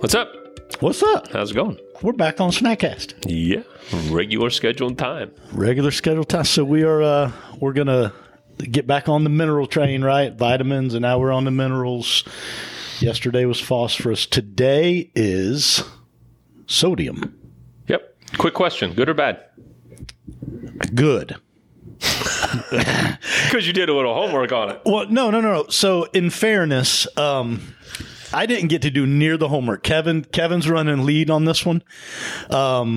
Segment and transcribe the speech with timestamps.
[0.00, 0.34] What's up?
[0.80, 1.30] What's up?
[1.30, 1.78] How's it going?
[2.00, 3.22] We're back on Snackcast.
[3.26, 3.64] Yeah,
[4.10, 5.30] regular scheduled time.
[5.52, 6.44] Regular schedule time.
[6.44, 8.14] So we are uh we're gonna
[8.56, 10.32] get back on the mineral train, right?
[10.32, 12.24] Vitamins and now we're on the minerals.
[13.00, 14.24] Yesterday was phosphorus.
[14.24, 15.84] Today is
[16.66, 17.38] sodium.
[17.88, 18.16] Yep.
[18.38, 19.44] Quick question: Good or bad?
[20.94, 21.36] Good.
[23.44, 24.80] Because you did a little homework on it.
[24.86, 25.66] Well, no, no, no, no.
[25.68, 27.74] So in fairness, um
[28.32, 29.82] I didn't get to do near the homework.
[29.82, 31.82] Kevin Kevin's running lead on this one.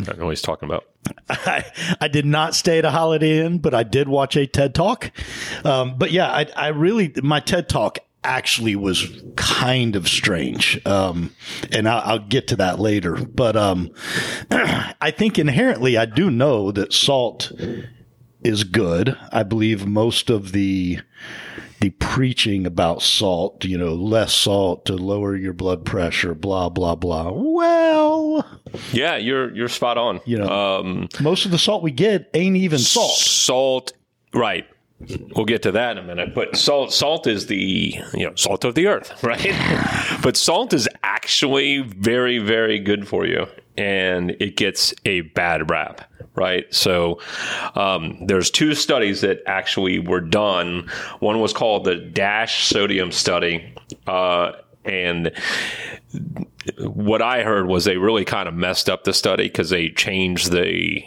[0.02, 0.86] I don't know what he's talking about.
[1.30, 1.66] I,
[2.00, 5.12] I did not stay at a Holiday Inn, but I did watch a TED Talk.
[5.66, 10.80] Um, but yeah, I, I really, my TED Talk actually was kind of strange.
[10.86, 11.36] Um,
[11.72, 13.16] and I'll, I'll get to that later.
[13.16, 13.92] But um,
[14.52, 17.52] I think inherently, I do know that salt
[18.44, 19.18] is good.
[19.31, 21.00] I believe most of the
[21.84, 26.96] the preaching about salt, you know, less salt to lower your blood pressure, blah blah
[26.96, 27.30] blah.
[27.30, 28.48] Well,
[28.94, 30.22] Yeah, you're you're spot on.
[30.23, 33.17] You know, um, most of the salt we get ain't even salt.
[33.17, 33.92] salt,
[34.34, 34.66] right?
[35.36, 36.34] We'll get to that in a minute.
[36.34, 40.18] But salt, salt is the you know salt of the earth, right?
[40.23, 46.09] but salt is actually very, very good for you, and it gets a bad rap,
[46.36, 46.66] right?
[46.73, 47.20] So
[47.76, 50.90] um, there's two studies that actually were done.
[51.20, 53.73] One was called the Dash Sodium Study,
[54.08, 54.53] uh,
[54.86, 55.31] and
[56.78, 60.52] what I heard was they really kind of messed up the study because they changed
[60.52, 61.03] the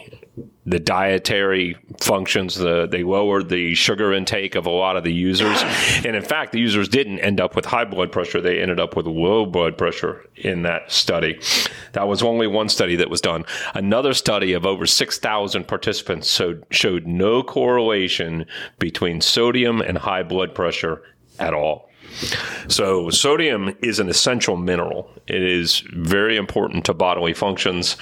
[0.66, 2.56] the dietary functions.
[2.56, 5.62] The, they lowered the sugar intake of a lot of the users,
[6.04, 8.40] and in fact, the users didn't end up with high blood pressure.
[8.40, 11.40] They ended up with low blood pressure in that study.
[11.92, 13.44] That was only one study that was done.
[13.74, 18.46] Another study of over six thousand participants showed, showed no correlation
[18.78, 21.02] between sodium and high blood pressure
[21.38, 21.88] at all.
[22.68, 25.10] So, sodium is an essential mineral.
[25.26, 27.96] It is very important to bodily functions.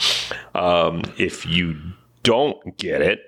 [0.54, 1.80] Um, if you
[2.24, 3.20] don't get it,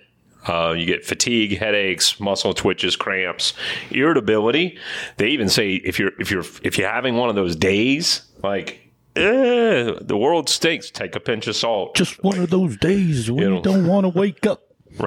[0.48, 3.52] uh, you get fatigue, headaches, muscle twitches, cramps,
[3.90, 4.78] irritability.
[5.16, 8.80] They even say if you're if you're if you're having one of those days, like
[9.16, 11.94] eh, the world stinks, take a pinch of salt.
[11.96, 14.62] Just one of those days when you don't want to wake up.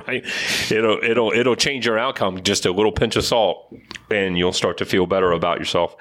[0.08, 0.26] right?
[0.70, 2.44] It'll it'll it'll change your outcome.
[2.44, 3.74] Just a little pinch of salt,
[4.12, 5.96] and you'll start to feel better about yourself.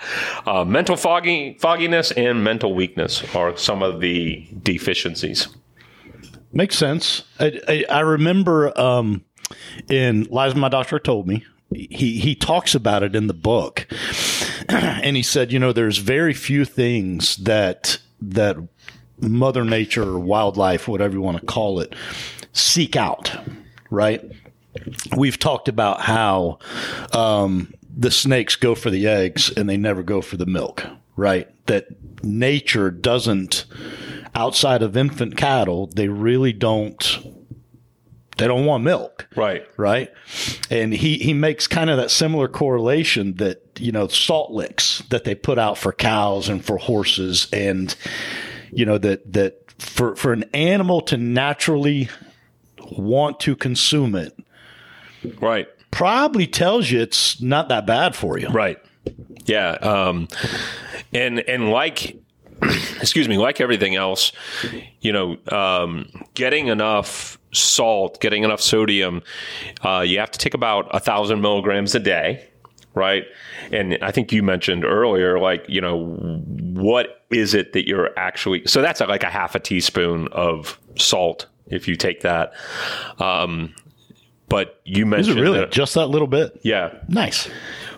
[0.46, 5.48] Uh, mental foggy fogginess and mental weakness are some of the deficiencies.
[6.52, 7.24] Makes sense.
[7.38, 9.24] I, I, I remember um,
[9.88, 11.44] in Lies my doctor told me
[11.74, 13.86] he he talks about it in the book,
[14.68, 18.56] and he said, you know, there's very few things that that
[19.20, 21.94] Mother Nature or wildlife, whatever you want to call it,
[22.52, 23.34] seek out.
[23.90, 24.24] Right?
[25.16, 26.58] We've talked about how
[27.12, 30.86] um, the snakes go for the eggs and they never go for the milk.
[31.16, 31.48] Right?
[31.66, 31.88] That
[32.22, 33.64] nature doesn't
[34.34, 37.18] outside of infant cattle, they really don't
[38.36, 39.66] they don't want milk, Right.
[39.76, 40.10] right?
[40.70, 45.24] And he he makes kind of that similar correlation that, you know, salt licks that
[45.24, 47.94] they put out for cows and for horses and
[48.70, 52.08] you know that that for for an animal to naturally
[52.92, 54.36] want to consume it
[55.40, 55.66] Right.
[55.90, 58.48] probably tells you it's not that bad for you.
[58.48, 58.78] Right.
[59.46, 59.70] Yeah.
[59.72, 60.28] Um,
[61.12, 62.16] and and like,
[63.00, 64.32] excuse me, like everything else,
[65.00, 69.22] you know, um, getting enough salt, getting enough sodium,
[69.82, 72.44] uh, you have to take about a thousand milligrams a day.
[72.94, 73.24] Right.
[73.70, 76.06] And I think you mentioned earlier, like, you know,
[76.74, 81.46] what is it that you're actually, so that's like a half a teaspoon of salt
[81.68, 82.52] if you take that.
[83.20, 83.74] Um,
[84.48, 86.58] but you Is mentioned it really that- just that little bit?
[86.62, 87.48] yeah, Nice.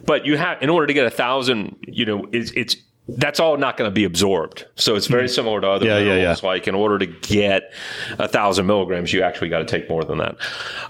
[0.05, 2.77] but you have in order to get a thousand you know it's, it's
[3.09, 4.67] that's all not going to be absorbed.
[4.77, 5.91] So it's very similar to other Hmm.
[5.91, 6.43] Yeah, yeah, minerals.
[6.43, 6.49] yeah.
[6.49, 7.73] like in order to get
[8.19, 10.37] a thousand milligrams you actually got to take more than that.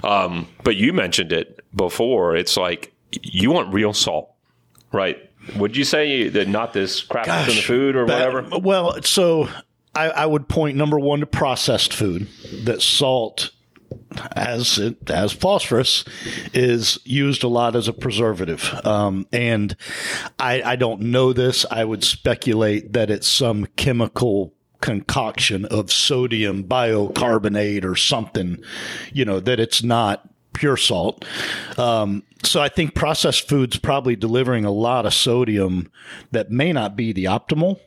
[0.04, 2.37] Um, but you mentioned it before.
[2.37, 4.31] It's like you want real salt
[4.93, 5.19] right?
[5.56, 8.59] Would you say that not this crap that's in the food or That- whatever?
[8.59, 9.48] Well, so
[9.95, 12.27] I, I would point number one to processed food
[12.65, 13.51] that salt
[14.33, 16.04] as it, as phosphorus
[16.53, 18.74] is used a lot as a preservative.
[18.84, 19.77] Um, and
[20.39, 21.65] I, I don't know this.
[21.71, 28.62] I would speculate that it's some chemical concoction of sodium bicarbonate or something,
[29.12, 31.24] you know, that it's not pure salt.
[31.78, 35.91] Um, so I think processed foods probably delivering a lot of sodium
[36.33, 37.78] that may not be the optimal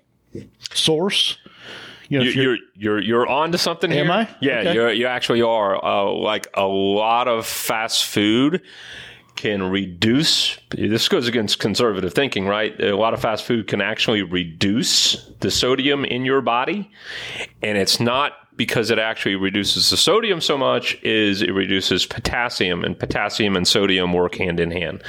[0.74, 1.38] source.
[2.14, 4.04] You know, you, you're, you're you're you're on to something here.
[4.06, 4.30] Am I?
[4.40, 4.74] Yeah, Okay.
[4.74, 5.84] you're, you actually are.
[5.84, 8.62] Uh, like a lot of fast food
[9.36, 12.80] can reduce this goes against conservative thinking, right?
[12.80, 16.92] A lot of fast food can actually reduce the sodium in your body,
[17.64, 22.84] and it's not because it actually reduces the sodium so much is it reduces potassium
[22.84, 25.02] and potassium and sodium work hand in hand.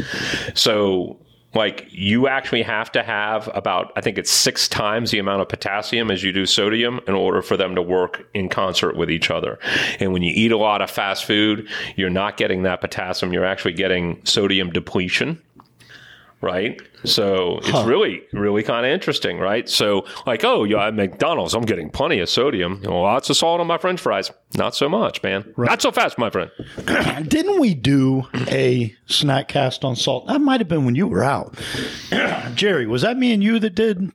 [0.54, 1.18] So
[1.54, 5.48] like you actually have to have about i think it's six times the amount of
[5.48, 9.30] potassium as you do sodium in order for them to work in concert with each
[9.30, 9.58] other.
[10.00, 13.32] And when you eat a lot of fast food you're not getting that potassium.
[13.32, 15.40] You're actually getting sodium depletion
[16.40, 16.80] right?
[17.04, 17.84] So it's huh.
[17.86, 19.68] really, really kind of interesting, right?
[19.68, 23.36] So, like, oh, yeah, at McDonald's, I'm getting plenty of sodium, you know, lots of
[23.36, 24.30] salt on my French fries.
[24.56, 25.52] Not so much, man.
[25.56, 25.70] Right.
[25.70, 26.50] Not so fast, my friend.
[27.28, 30.26] Didn't we do a snack cast on salt?
[30.28, 31.58] That might have been when you were out.
[32.54, 34.12] Jerry, was that me and you that did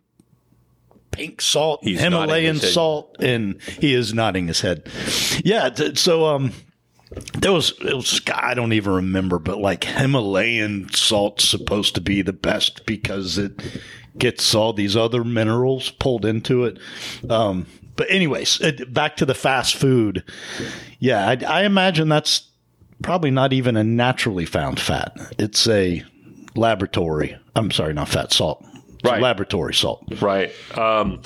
[1.11, 4.87] pink salt, He's Himalayan salt, and he is nodding his head.
[5.43, 6.53] Yeah, so um,
[7.11, 12.21] there was it was I don't even remember, but like Himalayan salt's supposed to be
[12.21, 13.61] the best because it
[14.17, 16.77] gets all these other minerals pulled into it.
[17.29, 17.65] Um,
[17.95, 20.23] but anyways, it, back to the fast food.
[20.99, 22.47] Yeah, I, I imagine that's
[23.01, 25.17] probably not even a naturally found fat.
[25.39, 26.03] It's a
[26.55, 27.37] laboratory.
[27.55, 28.63] I'm sorry, not fat salt
[29.03, 29.21] right.
[29.21, 30.03] laboratory salt.
[30.21, 30.51] Right.
[30.77, 31.21] Um,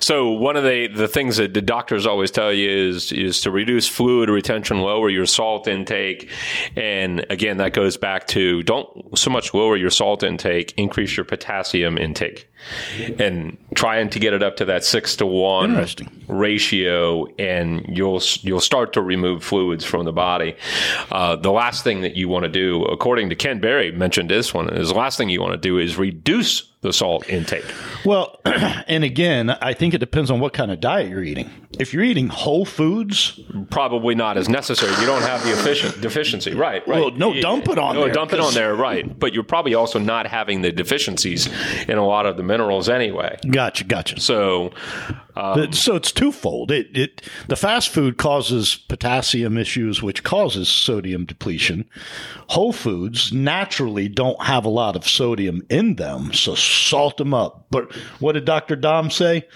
[0.00, 3.50] so one of the, the things that the doctors always tell you is is to
[3.50, 6.30] reduce fluid retention, lower your salt intake,
[6.76, 11.24] and again that goes back to don't so much lower your salt intake, increase your
[11.24, 12.48] potassium intake,
[13.18, 15.86] and trying to get it up to that six to one
[16.28, 20.56] ratio, and you'll you'll start to remove fluids from the body.
[21.10, 24.52] Uh, the last thing that you want to do, according to Ken Berry, mentioned this
[24.52, 27.64] one, is the last thing you want to do is reduce the salt intake?
[28.04, 31.50] Well, and again, I think it depends on what kind of diet you're eating.
[31.78, 33.38] If you're eating whole foods,
[33.70, 34.92] probably not as necessary.
[35.00, 36.86] You don't have the efficient deficiency, right?
[36.86, 37.00] Right.
[37.00, 38.12] Well, no, dump it on no, there.
[38.12, 39.18] dump it on there, right?
[39.18, 41.48] But you're probably also not having the deficiencies
[41.88, 43.38] in a lot of the minerals anyway.
[43.48, 44.18] Gotcha, gotcha.
[44.20, 44.72] So,
[45.38, 46.70] um, so it's twofold.
[46.70, 51.88] It, it the fast food causes potassium issues, which causes sodium depletion.
[52.48, 57.66] Whole foods naturally don't have a lot of sodium in them, so salt them up.
[57.70, 58.74] But what did Dr.
[58.76, 59.46] Dom say?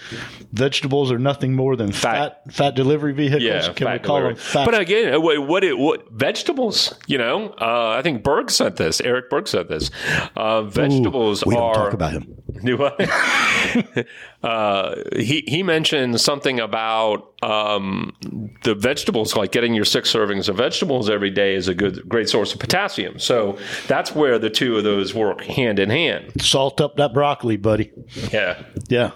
[0.51, 2.13] Vegetables are nothing more than fat
[2.45, 3.43] fat, fat delivery vehicles.
[3.43, 4.33] Yeah, Can we call delivery.
[4.35, 4.65] them fat?
[4.65, 6.93] But again, what what, it, what vegetables?
[7.07, 9.01] You know, uh, I think Berg said this.
[9.01, 9.89] Eric Berg said this.
[10.35, 11.73] Uh, vegetables Ooh, we are.
[11.73, 12.35] Don't talk about him.
[12.63, 14.05] Do I?
[14.43, 18.15] uh, he he mentioned something about um,
[18.63, 22.29] the vegetables, like getting your six servings of vegetables every day, is a good great
[22.29, 23.17] source of potassium.
[23.17, 26.41] So that's where the two of those work hand in hand.
[26.41, 27.91] Salt up that broccoli, buddy.
[28.31, 29.11] Yeah, yeah.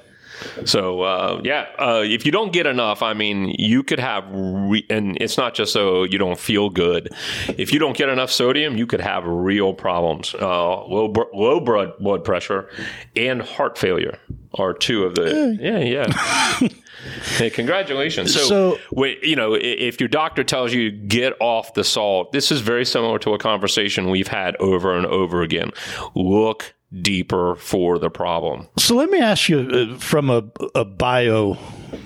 [0.66, 4.86] So uh, yeah, uh, if you don't get enough, I mean, you could have, re-
[4.90, 7.14] and it's not just so you don't feel good.
[7.58, 10.36] If you don't get enough sodium, you could have real problems.
[10.36, 12.70] Uh, low low blood blood pressure
[13.16, 14.18] and heart failure
[14.56, 16.68] are two of the yeah yeah.
[17.38, 18.34] hey, congratulations.
[18.34, 22.52] So, so when, you know, if your doctor tells you get off the salt, this
[22.52, 25.72] is very similar to a conversation we've had over and over again.
[26.16, 28.68] Look deeper for the problem.
[28.78, 30.44] So let me ask you uh, from a,
[30.74, 31.58] a bio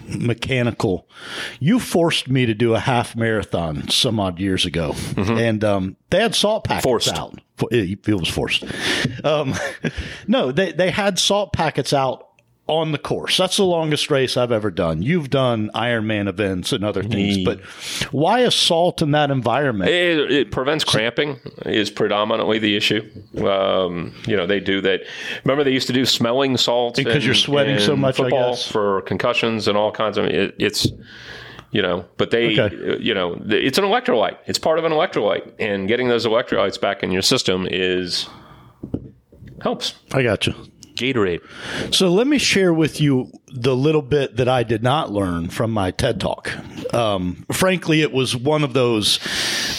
[0.07, 1.07] mechanical
[1.59, 5.37] you forced me to do a half marathon some odd years ago mm-hmm.
[5.37, 7.13] and um, they had salt packets forced.
[7.13, 7.39] out
[7.71, 8.63] it was forced
[9.23, 9.53] um,
[10.27, 12.30] no they, they had salt packets out
[12.71, 13.37] on the course.
[13.37, 15.01] That's the longest race I've ever done.
[15.01, 17.59] You've done Ironman events and other things, but
[18.13, 19.91] why assault in that environment?
[19.91, 23.01] It, it prevents cramping is predominantly the issue.
[23.45, 25.01] Um, you know, they do that.
[25.43, 28.15] Remember, they used to do smelling salts because you're sweating so much.
[28.15, 30.25] Football for concussions and all kinds of.
[30.25, 30.87] It, it's
[31.71, 32.97] you know but they okay.
[32.99, 37.01] you know it's an electrolyte it's part of an electrolyte and getting those electrolytes back
[37.01, 38.27] in your system is
[39.61, 40.53] helps i got you
[41.01, 41.41] Gatorade.
[41.93, 45.71] So let me share with you the little bit that I did not learn from
[45.71, 46.51] my TED talk.
[46.93, 49.19] Um, frankly, it was one of those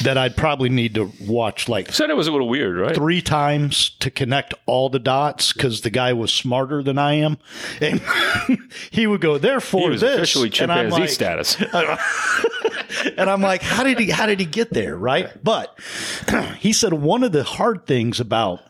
[0.03, 1.89] that I'd probably need to watch like.
[1.89, 2.95] You said it was a little weird, right?
[2.95, 7.39] Three times to connect all the dots because the guy was smarter than I am,
[7.81, 8.01] and
[8.91, 9.39] he would go.
[9.39, 11.57] Therefore, he was this officially chimpanzee like, status.
[13.17, 14.11] and I'm like, how did he?
[14.11, 14.97] How did he get there?
[14.97, 15.31] Right?
[15.43, 15.79] But
[16.59, 18.61] he said one of the hard things about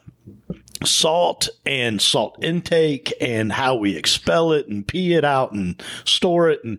[0.84, 6.50] salt and salt intake and how we expel it and pee it out and store
[6.50, 6.62] it.
[6.64, 6.78] And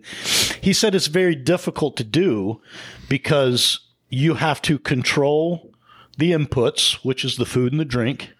[0.60, 2.60] he said it's very difficult to do
[3.08, 5.72] because you have to control
[6.16, 8.30] the inputs, which is the food and the drink,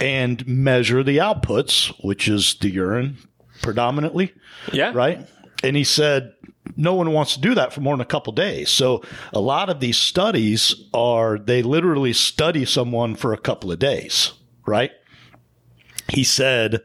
[0.00, 3.18] and measure the outputs, which is the urine
[3.60, 4.32] predominantly.
[4.72, 4.92] Yeah.
[4.94, 5.26] Right.
[5.62, 6.32] And he said
[6.76, 8.70] no one wants to do that for more than a couple days.
[8.70, 13.78] So a lot of these studies are they literally study someone for a couple of
[13.78, 14.32] days,
[14.66, 14.92] right?
[16.08, 16.82] He said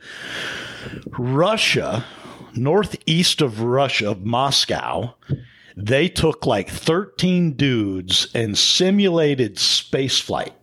[1.17, 2.05] Russia,
[2.55, 5.15] northeast of Russia, of Moscow,
[5.75, 10.53] they took like 13 dudes and simulated space flight.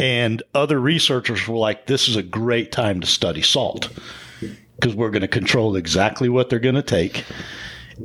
[0.00, 3.90] And other researchers were like, this is a great time to study salt
[4.76, 7.24] because we're going to control exactly what they're going to take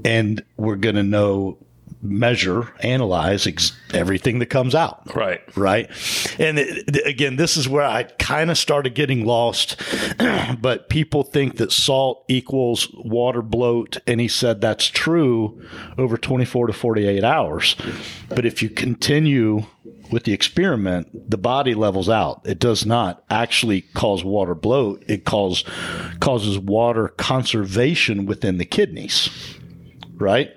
[0.03, 1.57] and we're going to know
[2.03, 5.15] measure analyze ex- everything that comes out.
[5.15, 5.41] Right.
[5.55, 5.89] right?
[6.37, 9.81] And it, again this is where i kind of started getting lost
[10.61, 15.61] but people think that salt equals water bloat and he said that's true
[15.97, 17.75] over 24 to 48 hours.
[18.29, 19.65] But if you continue
[20.11, 22.41] with the experiment the body levels out.
[22.45, 25.03] It does not actually cause water bloat.
[25.07, 25.63] It cause,
[26.19, 29.29] causes water conservation within the kidneys.
[30.15, 30.51] Right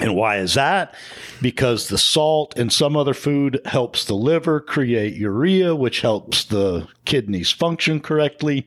[0.00, 0.94] and why is that?
[1.42, 6.88] Because the salt and some other food helps the liver create urea, which helps the
[7.04, 8.66] kidneys function correctly.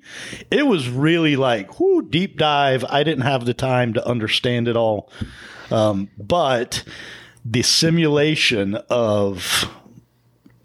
[0.52, 2.86] It was really like, whoo, deep dive.
[2.86, 5.12] I didn't have the time to understand it all.
[5.72, 6.84] Um, but
[7.44, 9.68] the simulation of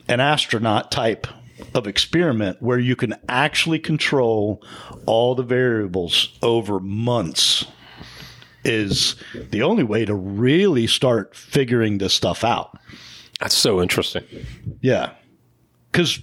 [0.07, 1.27] an astronaut type
[1.75, 4.63] of experiment where you can actually control
[5.07, 7.65] all the variables over months
[8.69, 9.17] is
[9.51, 12.79] the only way to really start figuring this stuff out.
[13.41, 14.25] That's so interesting.
[14.81, 15.13] Yeah.
[15.91, 16.21] Because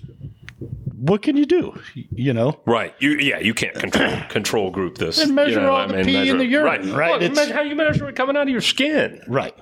[0.97, 1.79] what can you do?
[1.93, 2.59] You know?
[2.65, 2.93] Right.
[2.99, 5.19] You yeah, you can't control control group this.
[5.19, 7.11] And measure you know, all the pee in the urine, right?
[7.11, 9.21] Well, imagine how you measure it coming out of your skin.
[9.27, 9.55] Right.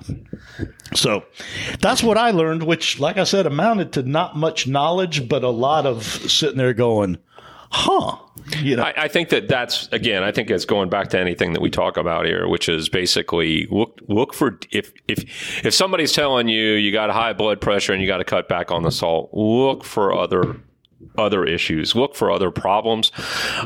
[0.94, 1.24] So
[1.80, 5.50] that's what I learned, which, like I said, amounted to not much knowledge, but a
[5.50, 7.18] lot of sitting there going,
[7.72, 8.18] huh.
[8.62, 10.24] You know, I, I think that that's again.
[10.24, 13.68] I think it's going back to anything that we talk about here, which is basically
[13.70, 18.02] look look for if if if somebody's telling you you got high blood pressure and
[18.02, 20.56] you got to cut back on the salt, look for other
[21.18, 21.96] other issues.
[21.96, 23.12] Look for other problems.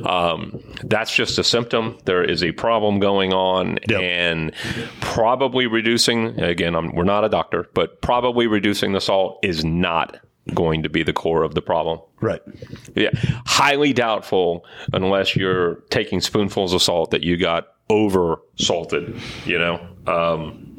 [0.03, 1.98] Um, that's just a symptom.
[2.05, 4.01] There is a problem going on, Yep.
[4.01, 4.53] and
[5.01, 6.39] probably reducing.
[6.39, 10.17] Again, I'm, we're not a doctor, but probably reducing the salt is not
[10.54, 12.00] going to be the core of the problem.
[12.22, 12.42] right.
[12.96, 13.10] Yeah,
[13.46, 19.16] highly doubtful unless you're taking spoonfuls of salt that you got over salted.
[19.46, 20.77] You know, um,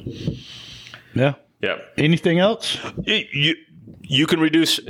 [1.15, 1.35] Yeah.
[1.61, 1.77] yeah.
[1.97, 2.79] Anything else?
[3.05, 3.55] You, you
[4.03, 4.81] you can reduce.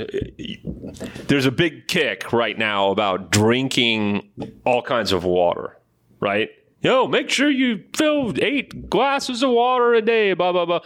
[1.27, 4.29] There's a big kick right now about drinking
[4.65, 5.77] all kinds of water,
[6.19, 6.49] right?
[6.81, 10.33] Yo, make sure you fill eight glasses of water a day.
[10.33, 10.79] Blah blah blah.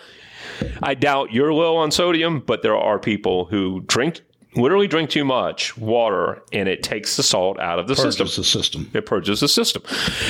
[0.82, 4.22] I doubt you're low on sodium, but there are people who drink
[4.56, 8.44] literally drink too much water, and it takes the salt out of the system the
[8.44, 8.90] system.
[8.94, 9.84] it purges the system.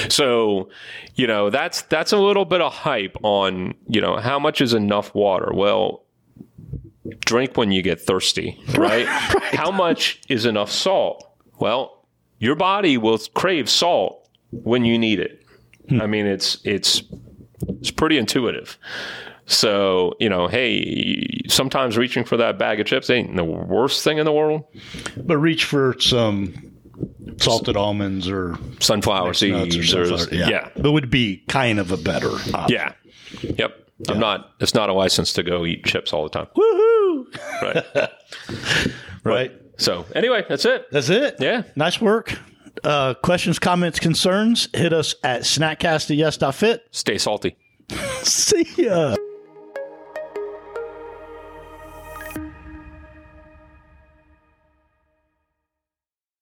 [0.09, 0.69] So,
[1.15, 4.73] you know, that's that's a little bit of hype on, you know, how much is
[4.73, 5.51] enough water?
[5.53, 6.03] Well,
[7.25, 9.05] drink when you get thirsty, right?
[9.07, 11.29] How much is enough salt?
[11.59, 12.05] Well,
[12.39, 15.43] your body will crave salt when you need it.
[15.89, 16.01] Hmm.
[16.01, 17.03] I mean, it's it's
[17.79, 18.77] it's pretty intuitive.
[19.45, 24.17] So, you know, hey, sometimes reaching for that bag of chips ain't the worst thing
[24.17, 24.63] in the world.
[25.17, 26.71] But reach for some
[27.37, 30.37] salted almonds or Sunflower seeds or, something.
[30.37, 30.49] Yeah.
[30.49, 30.69] yeah.
[30.75, 32.69] It would be kind of a better option.
[32.69, 32.93] Yeah.
[33.41, 33.79] Yep.
[34.09, 34.51] I'm not.
[34.59, 36.47] It's not a license to go eat chips all the time.
[36.55, 36.89] Woohoo!
[37.63, 38.09] Right.
[39.23, 39.51] Right.
[39.77, 40.85] so anyway, that's it.
[40.91, 41.37] That's it.
[41.39, 41.63] Yeah.
[41.75, 42.37] Nice work.
[42.83, 46.83] Uh, questions, comments, concerns, hit us at snackcast.yes.fit.
[46.91, 47.55] Stay salty.
[48.23, 49.15] See ya.